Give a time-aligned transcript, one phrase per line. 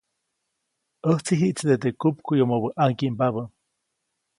[1.07, 3.43] ʼÄjtsi jiʼtside teʼ kupkuʼyomobä ʼaŋgimbabä.